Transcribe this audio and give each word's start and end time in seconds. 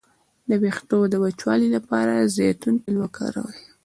د 0.49 0.51
ویښتو 0.61 0.97
د 1.09 1.15
وچوالي 1.23 1.67
لپاره 1.75 2.11
د 2.15 2.21
زیتون 2.37 2.75
تېل 2.83 2.95
وکاروئ 2.99 3.59